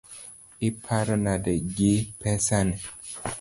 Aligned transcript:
Iparo 0.69 1.15
nade 1.25 1.53
gi 1.75 1.93
pesani? 2.19 2.75